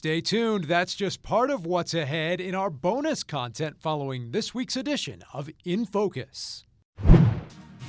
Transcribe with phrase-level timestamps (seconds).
[0.00, 0.64] Stay tuned.
[0.64, 5.50] That's just part of what's ahead in our bonus content following this week's edition of
[5.66, 6.64] In Focus.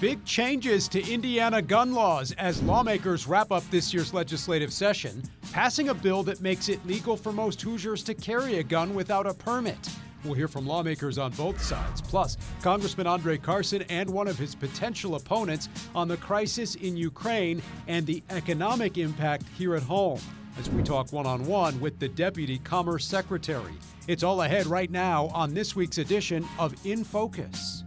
[0.02, 5.88] Big changes to Indiana gun laws as lawmakers wrap up this year's legislative session, passing
[5.88, 9.34] a bill that makes it legal for most Hoosiers to carry a gun without a
[9.34, 9.90] permit.
[10.26, 14.54] We'll hear from lawmakers on both sides, plus Congressman Andre Carson and one of his
[14.54, 20.20] potential opponents on the crisis in Ukraine and the economic impact here at home
[20.58, 23.74] as we talk one on one with the Deputy Commerce Secretary.
[24.08, 27.84] It's all ahead right now on this week's edition of In Focus.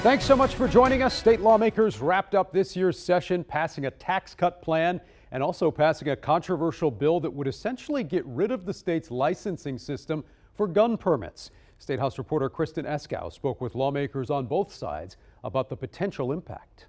[0.00, 1.14] Thanks so much for joining us.
[1.14, 4.98] State lawmakers wrapped up this year's session passing a tax cut plan
[5.30, 9.76] and also passing a controversial bill that would essentially get rid of the state's licensing
[9.76, 10.24] system
[10.54, 11.50] for gun permits.
[11.78, 16.86] State House reporter Kristen Eskow spoke with lawmakers on both sides about the potential impact.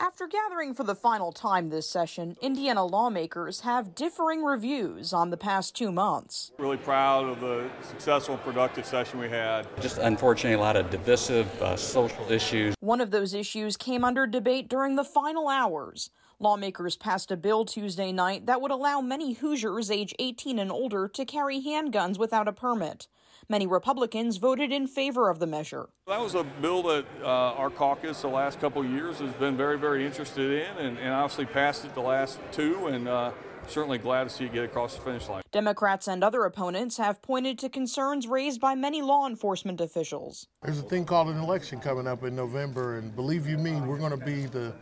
[0.00, 5.36] After gathering for the final time this session, Indiana lawmakers have differing reviews on the
[5.36, 6.52] past two months.
[6.58, 9.66] Really proud of the successful, productive session we had.
[9.80, 12.74] Just unfortunately, a lot of divisive uh, social issues.
[12.80, 16.10] One of those issues came under debate during the final hours.
[16.40, 21.08] Lawmakers passed a bill Tuesday night that would allow many Hoosiers age 18 and older
[21.08, 23.06] to carry handguns without a permit.
[23.48, 25.88] Many Republicans voted in favor of the measure.
[26.06, 29.56] That was a bill that uh, our caucus the last couple of years has been
[29.56, 33.32] very, very interested in, and, and obviously passed it the last two, and uh,
[33.68, 35.42] certainly glad to see it get across the finish line.
[35.52, 40.48] Democrats and other opponents have pointed to concerns raised by many law enforcement officials.
[40.62, 43.98] There's a thing called an election coming up in November, and believe you me, we're
[43.98, 44.74] going to be the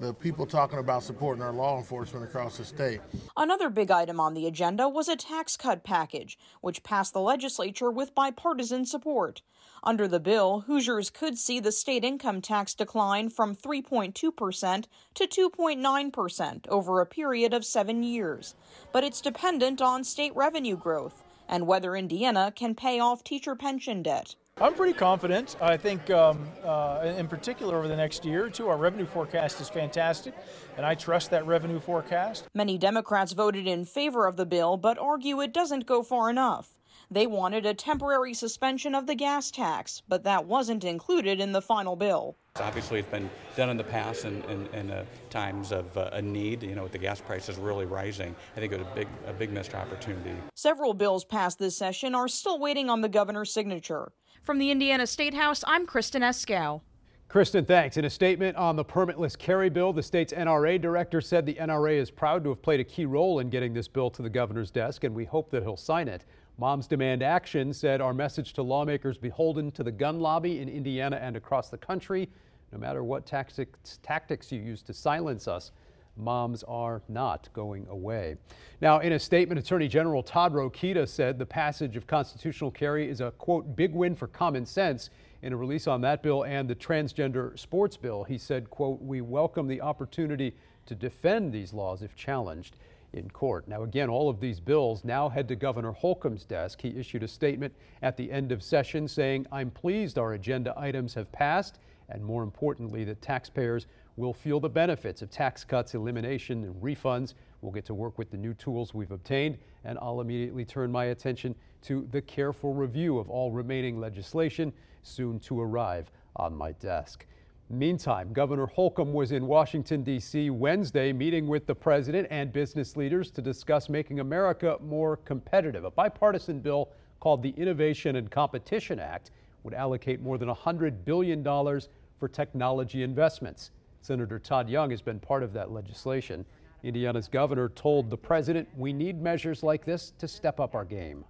[0.00, 3.00] the people talking about supporting our law enforcement across the state.
[3.36, 7.90] Another big item on the agenda was a tax cut package, which passed the legislature
[7.90, 9.42] with bipartisan support.
[9.82, 16.68] Under the bill, Hoosiers could see the state income tax decline from 3.2% to 2.9%
[16.68, 18.54] over a period of seven years.
[18.92, 24.02] But it's dependent on state revenue growth and whether Indiana can pay off teacher pension
[24.02, 24.34] debt.
[24.58, 25.54] I'm pretty confident.
[25.60, 29.60] I think, um, uh, in particular, over the next year or two, our revenue forecast
[29.60, 30.32] is fantastic,
[30.78, 32.46] and I trust that revenue forecast.
[32.54, 36.78] Many Democrats voted in favor of the bill, but argue it doesn't go far enough.
[37.10, 41.60] They wanted a temporary suspension of the gas tax, but that wasn't included in the
[41.60, 42.38] final bill.
[42.58, 46.22] Obviously, it's been done in the past in, in, in uh, times of uh, a
[46.22, 46.62] need.
[46.62, 49.34] You know, with the gas prices really rising, I think it was a big, a
[49.34, 50.34] big missed opportunity.
[50.54, 54.12] Several bills passed this session are still waiting on the governor's signature.
[54.46, 56.80] From the Indiana State House, I'm Kristen Eskow.
[57.26, 57.96] Kristen, thanks.
[57.96, 61.96] In a statement on the permitless carry bill, the state's NRA director said the NRA
[61.96, 64.70] is proud to have played a key role in getting this bill to the governor's
[64.70, 66.26] desk, and we hope that he'll sign it.
[66.58, 71.16] Moms Demand Action said our message to lawmakers beholden to the gun lobby in Indiana
[71.16, 72.30] and across the country,
[72.70, 75.72] no matter what tactics, tactics you use to silence us,
[76.16, 78.36] moms are not going away.
[78.80, 83.20] Now, in a statement, Attorney General Todd Rokita said the passage of constitutional carry is
[83.20, 85.10] a, quote, big win for common sense.
[85.42, 89.20] In a release on that bill and the transgender sports bill, he said, quote, we
[89.20, 90.54] welcome the opportunity
[90.86, 92.76] to defend these laws if challenged
[93.12, 93.66] in court.
[93.68, 96.80] Now, again, all of these bills now head to Governor Holcomb's desk.
[96.80, 97.72] He issued a statement
[98.02, 101.78] at the end of session saying, I'm pleased our agenda items have passed,
[102.08, 107.34] and more importantly, that taxpayers will feel the benefits of tax cuts, elimination, and refunds.
[107.60, 111.06] We'll get to work with the new tools we've obtained, and I'll immediately turn my
[111.06, 114.72] attention to the careful review of all remaining legislation
[115.02, 117.26] soon to arrive on my desk.
[117.68, 120.50] Meantime, Governor Holcomb was in Washington, D.C.
[120.50, 125.84] Wednesday meeting with the president and business leaders to discuss making America more competitive.
[125.84, 129.32] A bipartisan bill called the Innovation and Competition Act
[129.64, 133.72] would allocate more than $100 billion for technology investments.
[134.06, 136.44] Senator Todd Young has been part of that legislation.
[136.84, 141.24] Indiana's governor told the president, we need measures like this to step up our game.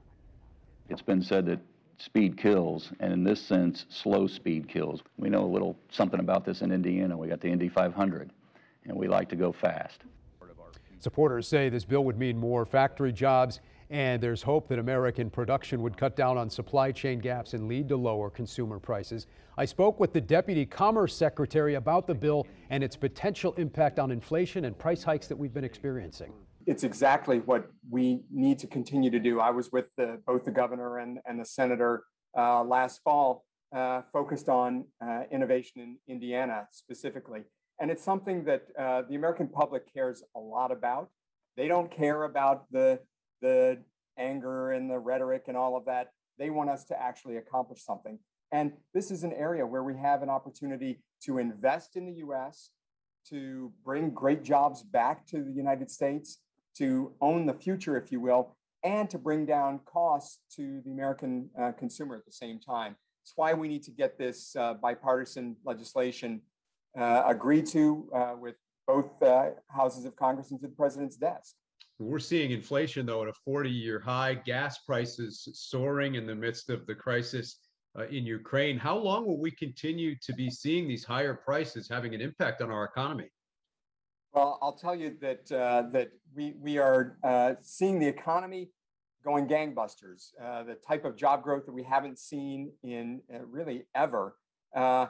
[0.90, 1.58] It's been said that
[1.96, 5.00] speed kills, and in this sense, slow speed kills.
[5.16, 7.16] We know a little something about this in Indiana.
[7.16, 8.30] We got the Indy 500,
[8.84, 10.02] and we like to go fast.
[10.98, 13.60] Supporters say this bill would mean more factory jobs
[13.90, 17.88] and there's hope that American production would cut down on supply chain gaps and lead
[17.88, 19.26] to lower consumer prices.
[19.56, 24.10] I spoke with the Deputy Commerce Secretary about the bill and its potential impact on
[24.10, 26.32] inflation and price hikes that we've been experiencing.
[26.66, 29.38] It's exactly what we need to continue to do.
[29.38, 32.04] I was with the, both the governor and, and the senator
[32.36, 33.44] uh, last fall,
[33.74, 37.42] uh, focused on uh, innovation in Indiana specifically.
[37.80, 41.10] And it's something that uh, the American public cares a lot about.
[41.56, 43.00] They don't care about the
[43.40, 43.78] the
[44.18, 46.12] anger and the rhetoric and all of that.
[46.38, 48.18] They want us to actually accomplish something.
[48.52, 52.70] And this is an area where we have an opportunity to invest in the US,
[53.28, 56.38] to bring great jobs back to the United States,
[56.78, 61.50] to own the future, if you will, and to bring down costs to the American
[61.58, 62.96] uh, consumer at the same time.
[63.22, 66.42] It's why we need to get this uh, bipartisan legislation
[66.96, 68.54] uh, agreed to uh, with
[68.86, 71.56] both uh, houses of Congress and to the president's desk.
[71.98, 76.68] We're seeing inflation, though, at a 40 year high, gas prices soaring in the midst
[76.68, 77.60] of the crisis
[77.98, 78.76] uh, in Ukraine.
[78.76, 82.70] How long will we continue to be seeing these higher prices having an impact on
[82.70, 83.30] our economy?
[84.34, 88.68] Well, I'll tell you that uh, that we we are uh, seeing the economy
[89.24, 90.32] going gangbusters.
[90.42, 94.36] Uh, the type of job growth that we haven't seen in uh, really ever.
[94.74, 95.06] Uh,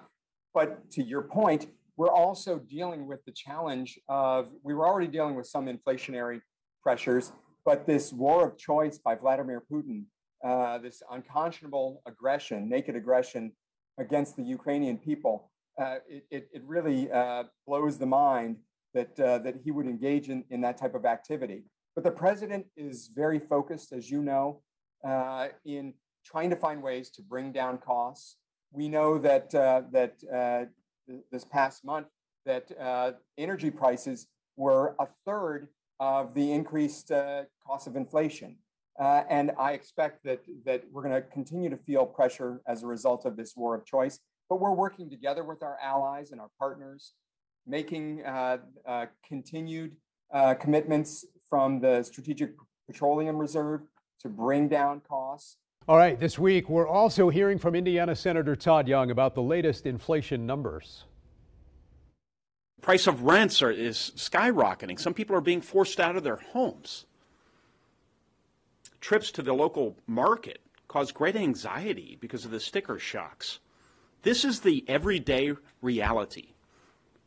[0.55, 1.67] but to your point,
[1.97, 6.41] we're also dealing with the challenge of we were already dealing with some inflationary
[6.87, 7.33] pressures,
[7.65, 10.05] but this war of choice by Vladimir Putin,
[10.45, 13.51] uh, this unconscionable aggression, naked aggression
[13.99, 15.51] against the Ukrainian people,
[15.83, 18.59] uh, it, it, it, really uh, blows the mind
[18.95, 21.65] that, uh, that he would engage in, in that type of activity.
[21.97, 24.63] But the president is very focused, as you know,
[25.05, 25.93] uh, in
[26.25, 28.37] trying to find ways to bring down costs.
[28.71, 30.69] We know that, that
[31.33, 32.07] this past month
[32.45, 32.67] that
[33.37, 35.67] energy prices were a third
[36.01, 38.57] of the increased uh, cost of inflation.
[38.99, 42.87] Uh, and I expect that, that we're going to continue to feel pressure as a
[42.87, 44.21] result of this war of choice.
[44.49, 47.13] But we're working together with our allies and our partners,
[47.67, 49.97] making uh, uh continued
[50.33, 52.53] uh, commitments from the Strategic
[52.87, 53.83] Petroleum Reserve
[54.21, 55.57] to bring down costs.
[55.89, 59.87] All right, this week we're also hearing from Indiana Senator Todd Young about the latest
[59.87, 61.05] inflation numbers
[62.81, 64.99] price of rents are, is skyrocketing.
[64.99, 67.07] Some people are being forced out of their homes.
[69.01, 73.59] Trips to the local market cause great anxiety because of the sticker shocks.
[74.23, 76.55] This is the everyday reality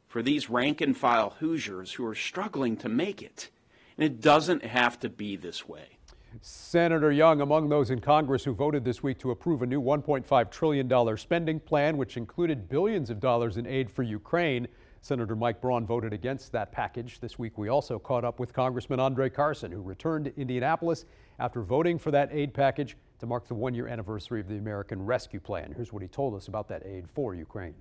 [0.07, 3.50] for these rank and file Hoosiers who are struggling to make it.
[3.98, 6.00] And it doesn't have to be this way.
[6.42, 10.52] Senator Young, among those in Congress who voted this week to approve a new $1.5
[10.52, 14.68] trillion spending plan, which included billions of dollars in aid for Ukraine.
[15.01, 17.19] Senator Mike Braun voted against that package.
[17.19, 21.06] This week, we also caught up with Congressman Andre Carson, who returned to Indianapolis
[21.40, 25.06] after voting for that aid package to mark the one year anniversary of the American
[25.06, 25.74] Rescue Plan.
[25.75, 27.75] Here's what he told us about that aid for Ukraine.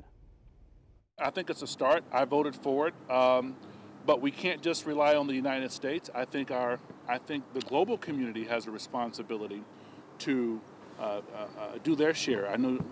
[1.19, 2.05] I think it's a start.
[2.13, 2.95] I voted for it.
[3.11, 3.57] Um,
[4.07, 6.09] but we can't just rely on the United States.
[6.15, 6.79] I think our,
[7.09, 9.63] I think the global community has a responsibility
[10.21, 10.61] to
[10.99, 12.49] uh, uh, uh do their share.
[12.49, 12.83] I know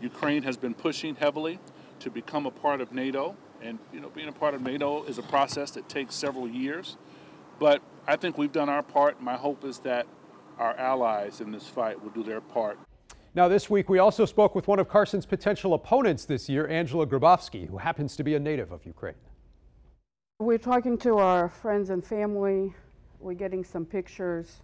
[0.00, 1.58] Ukraine has been pushing heavily
[2.02, 3.36] to become a part of NATO.
[3.62, 6.96] And you know, being a part of NATO is a process that takes several years.
[7.58, 9.22] But I think we've done our part.
[9.22, 10.06] My hope is that
[10.58, 12.78] our allies in this fight will do their part.
[13.34, 17.06] Now, this week, we also spoke with one of Carson's potential opponents this year, Angela
[17.06, 19.14] Grabovsky, who happens to be a native of Ukraine.
[20.38, 22.74] We're talking to our friends and family.
[23.20, 24.60] We're getting some pictures.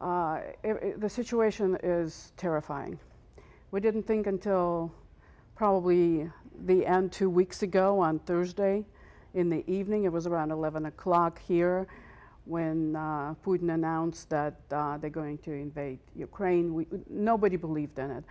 [0.00, 2.98] Uh, it, it, the situation is terrifying.
[3.70, 4.92] We didn't think until
[5.54, 6.30] probably
[6.64, 8.84] the end two weeks ago on Thursday
[9.34, 10.04] in the evening.
[10.04, 11.86] It was around 11 o'clock here
[12.44, 16.74] when uh, Putin announced that uh, they're going to invade Ukraine.
[16.74, 18.24] We, nobody believed in it.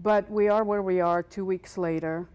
[0.00, 2.28] But we are where we are two weeks later.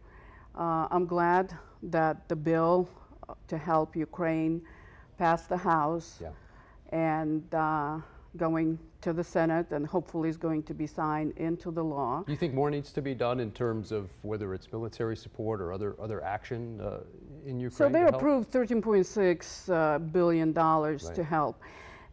[0.57, 2.89] Uh, I'm glad that the bill
[3.47, 4.61] to help Ukraine
[5.17, 6.19] passed the House.
[6.21, 6.29] Yeah.
[6.89, 7.99] And uh,
[8.37, 12.23] going to the Senate and hopefully is going to be signed into the law.
[12.25, 15.61] Do you think more needs to be done in terms of whether it's military support
[15.61, 16.99] or other other action uh,
[17.45, 17.71] in Ukraine?
[17.71, 21.15] So they approved 13.6 uh, billion dollars right.
[21.15, 21.61] to help,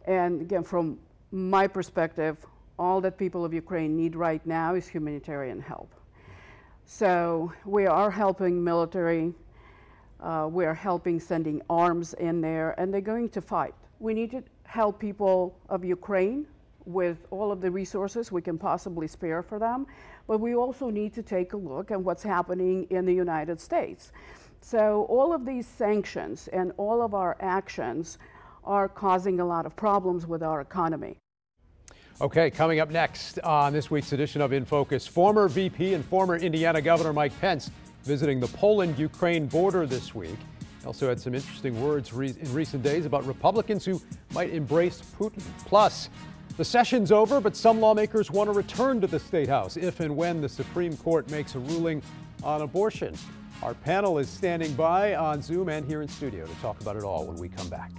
[0.05, 0.99] and again, from
[1.31, 2.45] my perspective,
[2.77, 5.93] all that people of Ukraine need right now is humanitarian help.
[6.85, 9.33] So we are helping military.
[10.19, 13.73] Uh, we are helping sending arms in there, and they're going to fight.
[13.99, 16.45] We need to help people of Ukraine
[16.85, 19.85] with all of the resources we can possibly spare for them,
[20.27, 24.13] but we also need to take a look at what's happening in the United States.
[24.61, 28.17] So all of these sanctions and all of our actions
[28.63, 31.17] are causing a lot of problems with our economy.
[32.21, 36.37] Okay, coming up next on this week's edition of In Focus, former VP and former
[36.37, 37.69] Indiana Governor Mike Pence
[38.03, 40.37] visiting the Poland Ukraine border this week.
[40.85, 44.01] Also had some interesting words re- in recent days about Republicans who
[44.33, 45.41] might embrace Putin.
[45.65, 46.09] Plus,
[46.57, 50.15] the session's over, but some lawmakers want to return to the State House if and
[50.15, 52.01] when the Supreme Court makes a ruling
[52.43, 53.15] on abortion.
[53.61, 57.03] Our panel is standing by on Zoom and here in studio to talk about it
[57.03, 57.91] all when we come back.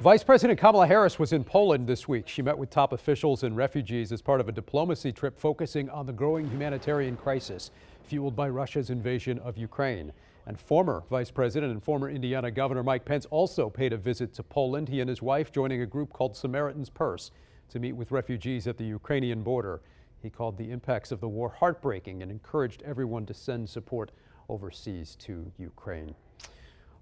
[0.00, 2.28] Vice President Kamala Harris was in Poland this week.
[2.28, 6.04] She met with top officials and refugees as part of a diplomacy trip focusing on
[6.04, 7.70] the growing humanitarian crisis.
[8.04, 10.12] Fueled by Russia's invasion of Ukraine.
[10.46, 14.42] And former Vice President and former Indiana Governor Mike Pence also paid a visit to
[14.42, 17.30] Poland, he and his wife joining a group called Samaritan's Purse
[17.70, 19.80] to meet with refugees at the Ukrainian border.
[20.22, 24.10] He called the impacts of the war heartbreaking and encouraged everyone to send support
[24.48, 26.14] overseas to Ukraine.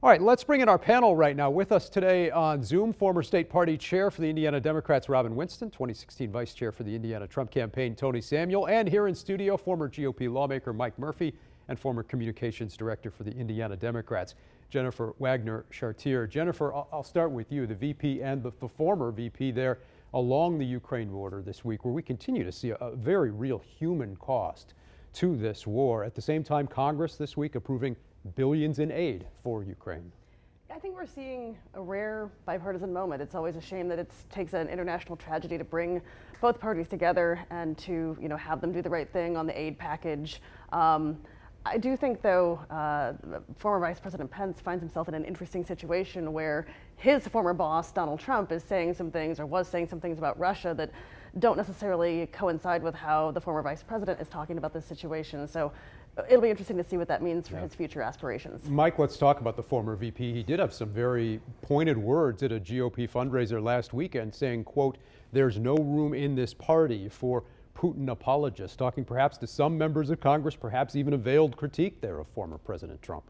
[0.04, 1.48] All right, let's bring in our panel right now.
[1.48, 5.70] With us today on Zoom, former state party chair for the Indiana Democrats, Robin Winston,
[5.70, 9.88] 2016 vice chair for the Indiana Trump campaign, Tony Samuel, and here in studio, former
[9.88, 11.32] GOP lawmaker Mike Murphy
[11.68, 14.34] and former communications director for the Indiana Democrats,
[14.70, 16.26] Jennifer Wagner Chartier.
[16.26, 19.78] Jennifer, I'll start with you, the VP and the, the former VP there
[20.14, 23.60] along the Ukraine border this week, where we continue to see a, a very real
[23.78, 24.74] human cost
[25.12, 26.02] to this war.
[26.02, 27.94] At the same time, Congress this week approving
[28.34, 30.12] billions in aid for Ukraine.
[30.70, 33.20] I think we're seeing a rare bipartisan moment.
[33.20, 36.00] It's always a shame that it takes an international tragedy to bring
[36.40, 39.58] both parties together and to you know have them do the right thing on the
[39.58, 40.40] aid package.
[40.72, 41.18] Um,
[41.64, 43.12] I do think, though, uh,
[43.56, 48.18] former Vice President Pence finds himself in an interesting situation where his former boss, Donald
[48.18, 50.90] Trump, is saying some things or was saying some things about Russia that
[51.38, 55.46] don't necessarily coincide with how the former vice president is talking about this situation.
[55.46, 55.72] So
[56.28, 57.62] it'll be interesting to see what that means for yeah.
[57.62, 58.68] his future aspirations.
[58.68, 60.32] Mike, let's talk about the former VP.
[60.32, 64.98] He did have some very pointed words at a GOP fundraiser last weekend saying, quote,
[65.32, 70.20] there's no room in this party for Putin apologists, talking perhaps to some members of
[70.20, 73.24] Congress, perhaps even a veiled critique there of former President Trump.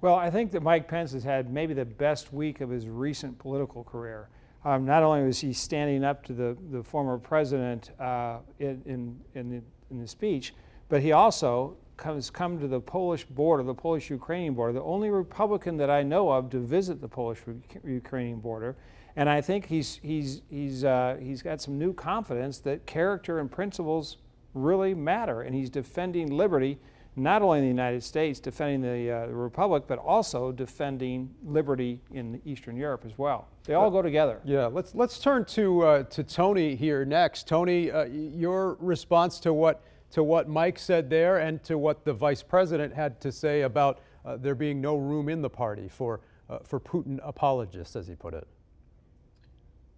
[0.00, 3.38] Well, I think that Mike Pence has had maybe the best week of his recent
[3.38, 4.28] political career.
[4.64, 9.20] Um, not only was he standing up to the, the former president uh, in, in,
[9.34, 10.54] in, the, in the speech,
[10.88, 15.76] but he also comes come to the Polish border, the Polish-Ukrainian border, the only Republican
[15.76, 18.76] that I know of to visit the Polish-Ukrainian border.
[19.16, 23.50] And I think he's, he's, he's, uh, he's got some new confidence that character and
[23.50, 24.18] principles
[24.54, 25.42] really matter.
[25.42, 26.78] And he's defending liberty,
[27.16, 32.00] not only in the United States, defending the, uh, the Republic, but also defending liberty
[32.12, 33.48] in Eastern Europe as well.
[33.64, 34.40] They all go together.
[34.44, 37.48] Yeah, let's, let's turn to, uh, to Tony here next.
[37.48, 42.12] Tony, uh, your response to what, to what Mike said there and to what the
[42.12, 46.20] vice president had to say about uh, there being no room in the party for,
[46.48, 48.46] uh, for Putin apologists, as he put it.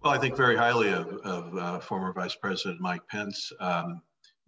[0.03, 3.51] Well, I think very highly of, of uh, former Vice President Mike Pence.
[3.59, 4.01] Um,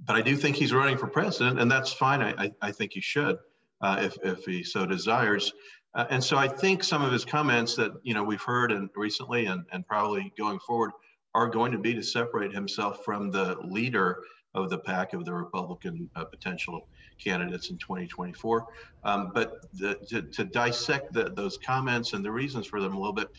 [0.05, 2.21] but I do think he's running for president, and that's fine.
[2.21, 3.37] I, I, I think he should,
[3.81, 5.53] uh, if, if he so desires.
[5.95, 8.89] Uh, and so I think some of his comments that you know we've heard and
[8.95, 10.91] recently and, and probably going forward
[11.35, 14.23] are going to be to separate himself from the leader
[14.53, 18.67] of the pack of the Republican uh, potential candidates in 2024.
[19.03, 22.97] Um, but the, to, to, dissect the, those comments and the reasons for them a
[22.97, 23.29] little bit,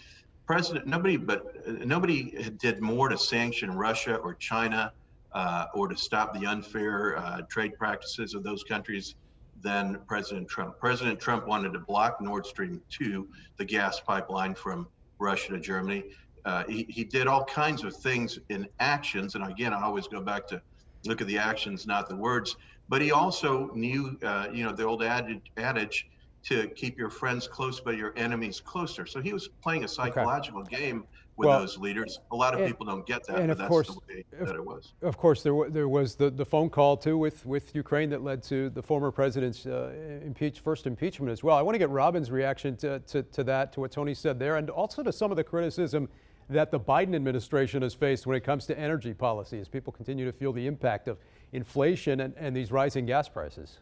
[0.46, 4.92] President, nobody but uh, nobody did more to sanction Russia or China
[5.32, 9.14] uh, or to stop the unfair uh, trade practices of those countries
[9.62, 10.78] than President Trump.
[10.78, 14.86] President Trump wanted to block Nord Stream 2, the gas pipeline from
[15.18, 16.04] Russia to Germany.
[16.44, 19.34] Uh, he, he did all kinds of things in actions.
[19.34, 20.60] And again, I always go back to
[21.06, 22.56] look at the actions, not the words.
[22.88, 26.08] But he also knew, uh, you know, the old adage, adage
[26.44, 29.06] to keep your friends close but your enemies closer.
[29.06, 30.76] So he was playing a psychological okay.
[30.76, 31.04] game
[31.36, 32.20] with well, those leaders.
[32.30, 34.24] A lot of and, people don't get that, and but of that's course, the way
[34.38, 34.92] of, that it was.
[35.02, 38.22] Of course, there, w- there was the, the phone call too with, with Ukraine that
[38.22, 39.92] led to the former president's uh,
[40.24, 41.56] impeach, first impeachment as well.
[41.56, 44.56] I want to get Robin's reaction to, to, to that, to what Tony said there,
[44.56, 46.08] and also to some of the criticism
[46.48, 50.24] that the Biden administration has faced when it comes to energy policy as people continue
[50.24, 51.18] to feel the impact of
[51.52, 53.78] inflation and, and these rising gas prices.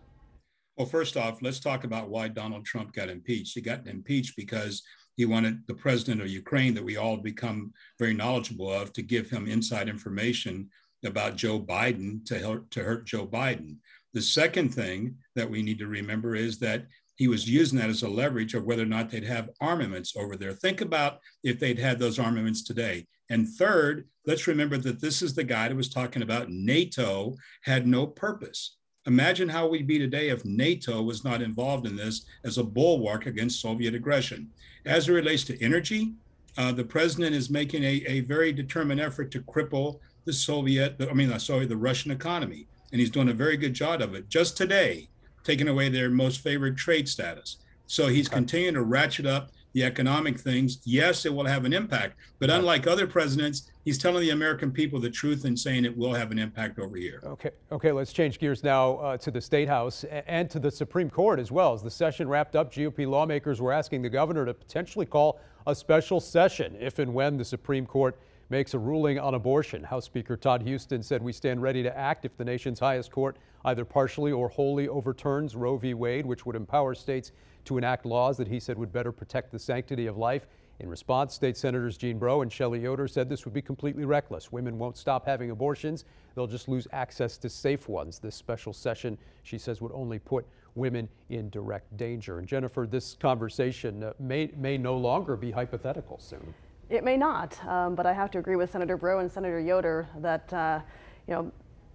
[0.77, 3.55] Well, first off, let's talk about why Donald Trump got impeached.
[3.55, 4.83] He got impeached because
[5.17, 9.29] he wanted the president of Ukraine, that we all become very knowledgeable of, to give
[9.29, 10.71] him inside information
[11.05, 13.77] about Joe Biden to hurt, to hurt Joe Biden.
[14.15, 18.03] The second thing that we need to remember is that he was using that as
[18.03, 20.53] a leverage of whether or not they'd have armaments over there.
[20.53, 23.07] Think about if they'd had those armaments today.
[23.31, 27.87] And third, let's remember that this is the guy that was talking about NATO had
[27.87, 28.77] no purpose.
[29.07, 33.27] Imagine how we'd be today if NATO was not involved in this as a bulwark
[33.27, 34.51] against Soviet aggression.
[34.87, 36.13] As it relates to energy,
[36.57, 41.13] uh, the president is making a, a very determined effort to cripple the Soviet, I
[41.15, 42.67] mean, sorry, the Russian economy.
[42.93, 44.29] And he's doing a very good job of it.
[44.29, 45.09] Just today,
[45.45, 47.59] taking away their most favored trade status.
[47.87, 50.79] So he's continuing to ratchet up the economic things.
[50.85, 55.01] Yes, it will have an impact, but unlike other presidents, he's telling the American people
[55.01, 57.23] the truth and saying it will have an impact over here.
[57.25, 57.91] Okay, okay.
[57.91, 61.51] Let's change gears now uh, to the state house and to the Supreme Court as
[61.51, 61.73] well.
[61.73, 65.75] As the session wrapped up, GOP lawmakers were asking the governor to potentially call a
[65.75, 68.19] special session if and when the Supreme Court
[68.53, 69.83] makes a ruling on abortion.
[69.83, 73.39] House Speaker Todd Huston said we stand ready to act if the nation's highest court
[73.65, 75.95] either partially or wholly overturns Roe v.
[75.95, 77.33] Wade, which would empower states
[77.65, 80.47] to enact laws that he said would better protect the sanctity of life.
[80.81, 84.53] In response, State Senators Jean Breaux and Shelli Yoder said this would be completely reckless.
[84.53, 86.05] Women won't stop having abortions,
[86.35, 88.19] they'll just lose access to safe ones.
[88.19, 92.39] This special session, she says, would only put women in direct danger.
[92.39, 96.53] And Jennifer, this conversation uh, may, may no longer be hypothetical soon.
[96.93, 100.07] It may not, um, but I have to agree with Senator Breaux and Senator Yoder
[100.19, 100.81] that, uh,
[101.27, 101.51] you know,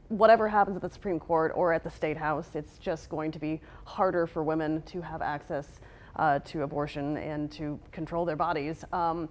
[0.07, 3.37] whatever happens at the Supreme Court or at the State House, it's just going to
[3.37, 5.67] be harder for women to have access
[6.15, 8.83] uh, to abortion and to control their bodies.
[8.91, 9.29] Um,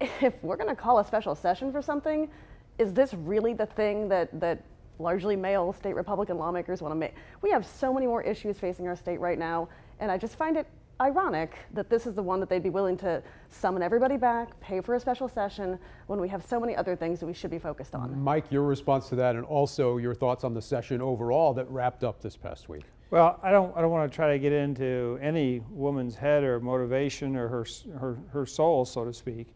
[0.00, 2.30] if we're going to call a special session for something,
[2.78, 4.64] is this really the thing that, that
[4.98, 7.12] largely male state Republican lawmakers want to make?
[7.42, 9.68] We have so many more issues facing our state right now,
[10.00, 10.66] and I just find it
[11.00, 14.80] ironic that this is the one that they'd be willing to summon everybody back, pay
[14.80, 17.58] for a special session, when we have so many other things that we should be
[17.58, 18.18] focused on.
[18.20, 22.04] Mike, your response to that, and also your thoughts on the session overall that wrapped
[22.04, 22.84] up this past week.
[23.10, 26.60] Well, I don't, I don't want to try to get into any woman's head or
[26.60, 27.66] motivation or her,
[27.98, 29.48] her, her soul, so to speak.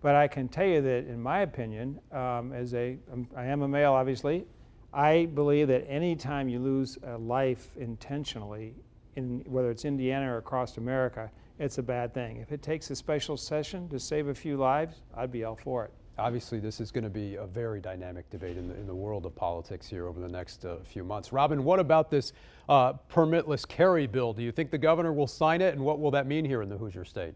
[0.00, 3.62] But I can tell you that, in my opinion, um, as a, um, I am
[3.62, 4.46] a male, obviously,
[4.92, 8.74] I believe that any time you lose a life intentionally,
[9.16, 12.38] in, whether it's Indiana or across America, it's a bad thing.
[12.38, 15.84] If it takes a special session to save a few lives, I'd be all for
[15.84, 15.92] it.
[16.18, 19.24] Obviously, this is going to be a very dynamic debate in the, in the world
[19.24, 21.32] of politics here over the next uh, few months.
[21.32, 22.32] Robin, what about this
[22.68, 24.32] uh, permitless carry bill?
[24.32, 26.68] Do you think the governor will sign it, and what will that mean here in
[26.68, 27.34] the Hoosier State?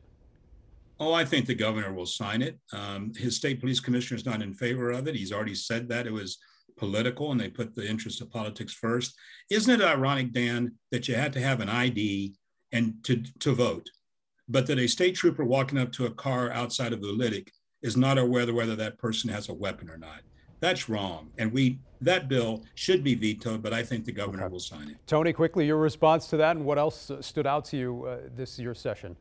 [1.00, 2.58] Oh, I think the governor will sign it.
[2.72, 5.14] Um, his state police commissioner is not in favor of it.
[5.16, 6.38] He's already said that it was
[6.76, 9.14] political and they put the interest of politics first.
[9.50, 12.34] Isn't it ironic, Dan, that you had to have an ID
[12.72, 13.88] and to, to vote,
[14.48, 17.48] but that a state trooper walking up to a car outside of the Lytic
[17.82, 20.20] is not aware whether that person has a weapon or not?
[20.60, 21.30] That's wrong.
[21.38, 24.52] And we that bill should be vetoed, but I think the governor okay.
[24.52, 24.96] will sign it.
[25.06, 28.58] Tony, quickly, your response to that and what else stood out to you uh, this
[28.58, 29.16] year's session?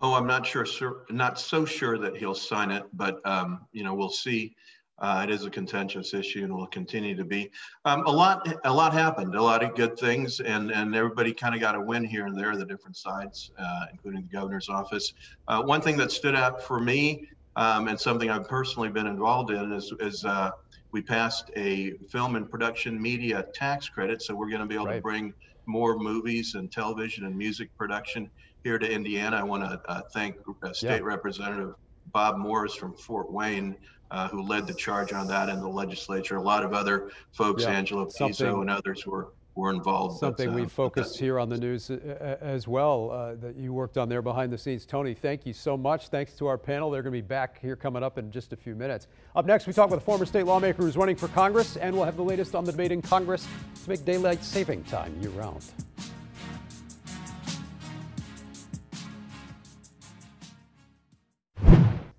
[0.00, 3.84] Oh, I'm not sure, sir, not so sure that he'll sign it, but um, you
[3.84, 4.54] know, we'll see.
[4.98, 7.50] Uh, it is a contentious issue and will continue to be.
[7.84, 11.54] Um, a lot, a lot happened, a lot of good things, and and everybody kind
[11.54, 15.12] of got a win here and there, the different sides, uh, including the governor's office.
[15.48, 19.50] Uh, one thing that stood out for me, um, and something I've personally been involved
[19.50, 20.52] in, is is uh,
[20.92, 24.86] we passed a film and production media tax credit, so we're going to be able
[24.86, 24.96] right.
[24.96, 25.34] to bring
[25.66, 28.30] more movies and television and music production
[28.62, 29.36] here to Indiana.
[29.36, 30.98] I want to uh, thank uh, State yeah.
[31.02, 31.74] Representative
[32.12, 33.74] Bob Morris from Fort Wayne
[34.14, 36.36] uh, who led the charge on that in the legislature.
[36.36, 40.18] A lot of other folks, yeah, Angela Pizzo and others were were involved.
[40.18, 43.72] Something but, uh, we focused here on the news uh, as well uh, that you
[43.72, 44.84] worked on there behind the scenes.
[44.84, 46.08] Tony, thank you so much.
[46.08, 46.90] Thanks to our panel.
[46.90, 49.06] They're going to be back here coming up in just a few minutes.
[49.36, 52.04] Up next, we talk with a former state lawmaker who's running for Congress, and we'll
[52.04, 53.46] have the latest on the debate in Congress
[53.84, 55.64] to make daylight saving time year round.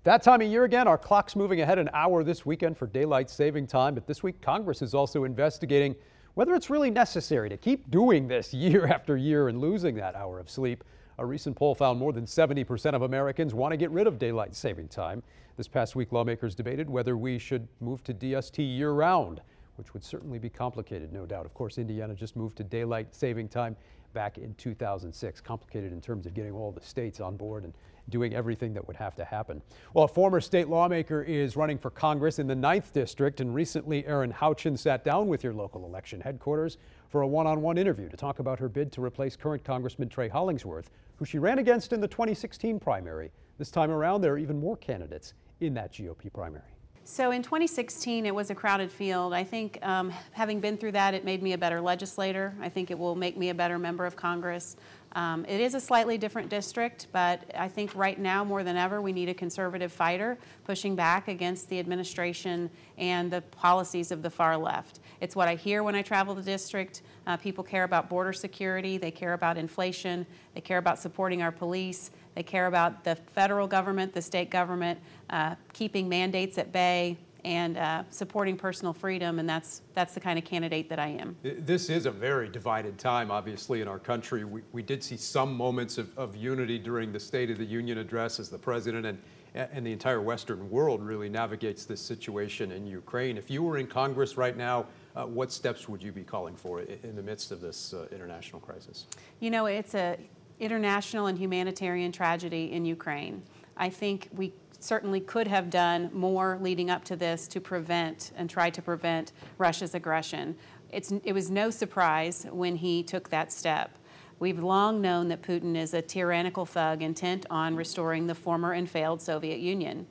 [0.06, 3.28] That time of year again, our clock's moving ahead an hour this weekend for daylight
[3.28, 3.92] saving time.
[3.92, 5.96] But this week, Congress is also investigating
[6.34, 10.38] whether it's really necessary to keep doing this year after year and losing that hour
[10.38, 10.84] of sleep.
[11.18, 14.54] A recent poll found more than 70% of Americans want to get rid of daylight
[14.54, 15.24] saving time.
[15.56, 19.40] This past week, lawmakers debated whether we should move to DST year round,
[19.74, 21.46] which would certainly be complicated, no doubt.
[21.46, 23.74] Of course, Indiana just moved to daylight saving time
[24.12, 25.40] back in 2006.
[25.40, 27.72] Complicated in terms of getting all the states on board and
[28.08, 29.60] doing everything that would have to happen.
[29.94, 34.06] Well, a former state lawmaker is running for Congress in the 9th District, and recently
[34.06, 38.08] Erin Houchin sat down with your local election headquarters for a one on one interview
[38.08, 41.92] to talk about her bid to replace current Congressman Trey Hollingsworth, who she ran against
[41.92, 43.32] in the 2016 primary.
[43.58, 46.75] This time around, there are even more candidates in that GOP primary.
[47.08, 49.32] So in 2016, it was a crowded field.
[49.32, 52.52] I think um, having been through that, it made me a better legislator.
[52.60, 54.76] I think it will make me a better member of Congress.
[55.12, 59.00] Um, it is a slightly different district, but I think right now more than ever
[59.00, 64.28] we need a conservative fighter pushing back against the administration and the policies of the
[64.28, 64.98] far left.
[65.20, 67.02] It's what I hear when I travel the district.
[67.28, 71.52] Uh, people care about border security, they care about inflation, they care about supporting our
[71.52, 77.16] police, they care about the federal government, the state government, uh, keeping mandates at bay,
[77.44, 81.36] and uh, supporting personal freedom, and that's that's the kind of candidate that I am.
[81.42, 84.44] This is a very divided time, obviously, in our country.
[84.44, 87.98] We, we did see some moments of, of unity during the State of the Union
[87.98, 89.18] address as the president and
[89.54, 93.38] and the entire Western world really navigates this situation in Ukraine.
[93.38, 96.82] If you were in Congress right now, uh, what steps would you be calling for
[96.82, 99.06] in the midst of this uh, international crisis?
[99.40, 100.18] You know, it's a
[100.58, 103.42] international and humanitarian tragedy in Ukraine.
[103.76, 108.48] I think we certainly could have done more leading up to this to prevent and
[108.48, 110.56] try to prevent Russia's aggression.
[110.90, 113.98] It's, it was no surprise when he took that step.
[114.38, 118.88] We've long known that Putin is a tyrannical thug intent on restoring the former and
[118.88, 120.06] failed Soviet Union.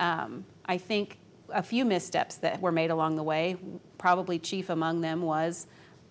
[0.00, 1.18] Um, I think
[1.50, 3.56] a few missteps that were made along the way,
[3.96, 5.66] probably chief among them was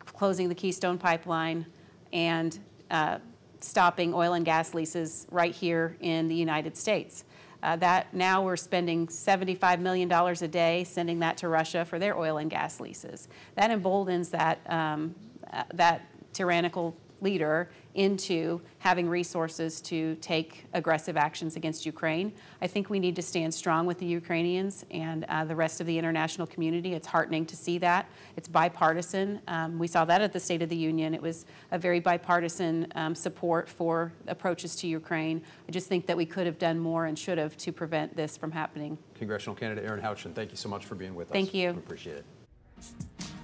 [0.06, 1.65] closing the Keystone Pipeline
[2.13, 2.58] and
[2.89, 3.19] uh,
[3.63, 7.24] stopping oil and gas leases right here in the United States.
[7.63, 12.17] Uh, that now we're spending $75 million a day sending that to Russia for their
[12.17, 13.28] oil and gas leases.
[13.56, 15.15] That emboldens that, um,
[15.52, 22.32] uh, that tyrannical leader into having resources to take aggressive actions against Ukraine.
[22.62, 25.88] I think we need to stand strong with the Ukrainians and uh, the rest of
[25.88, 26.93] the international community.
[26.93, 28.08] It's heartening to see that.
[28.36, 29.41] It's bipartisan.
[29.47, 31.15] Um, we saw that at the State of the Union.
[31.15, 35.41] It was a very bipartisan um, support for approaches to Ukraine.
[35.67, 38.38] I just think that we could have done more and should have to prevent this
[38.38, 38.97] from happening.
[39.15, 41.51] Congressional candidate Erin Houchin, thank you so much for being with thank us.
[41.51, 41.71] Thank you.
[41.73, 42.25] We appreciate it.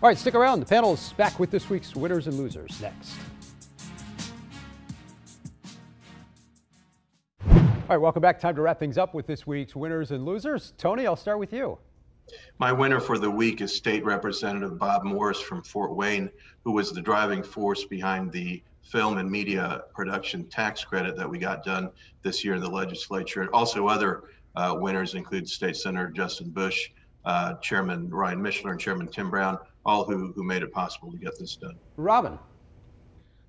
[0.03, 0.59] All right, stick around.
[0.59, 3.15] The panel is back with this week's winners and losers next.
[7.83, 8.39] All right, welcome back.
[8.39, 10.73] Time to wrap things up with this week's winners and losers.
[10.77, 11.77] Tony, I'll start with you.
[12.57, 16.29] My winner for the week is State Representative Bob Morris from Fort Wayne,
[16.63, 21.37] who was the driving force behind the film and media production tax credit that we
[21.37, 21.89] got done
[22.21, 23.49] this year in the legislature.
[23.51, 24.23] Also, other
[24.55, 26.89] uh, winners include State Senator Justin Busch,
[27.25, 31.17] uh, Chairman Ryan Mishler, and Chairman Tim Brown, all who, who made it possible to
[31.17, 31.75] get this done.
[31.97, 32.39] Robin.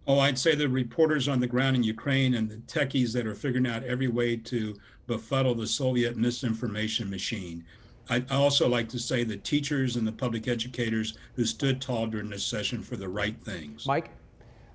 [0.07, 3.35] Oh, I'd say the reporters on the ground in Ukraine and the techies that are
[3.35, 7.65] figuring out every way to befuddle the Soviet misinformation machine.
[8.11, 12.29] I also like to say the teachers and the public educators who stood tall during
[12.29, 13.87] this session for the right things.
[13.87, 14.11] Mike?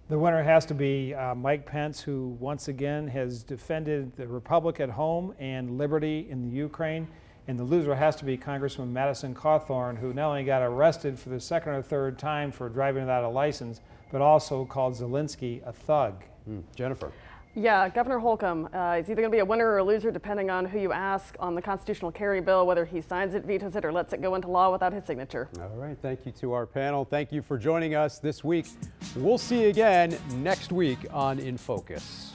[0.07, 4.79] The winner has to be uh, Mike Pence, who once again has defended the Republic
[4.79, 7.07] at home and liberty in the Ukraine.
[7.47, 11.29] And the loser has to be Congressman Madison Cawthorn, who not only got arrested for
[11.29, 15.73] the second or third time for driving without a license, but also called Zelensky a
[15.73, 16.23] thug.
[16.49, 16.63] Mm.
[16.75, 17.11] Jennifer.
[17.55, 20.49] Yeah, Governor Holcomb uh, is either going to be a winner or a loser depending
[20.49, 23.83] on who you ask on the constitutional carry bill, whether he signs it, vetoes it,
[23.83, 25.49] or lets it go into law without his signature.
[25.59, 27.05] All right, thank you to our panel.
[27.05, 28.67] Thank you for joining us this week.
[29.15, 32.33] We'll see you again next week on In Focus.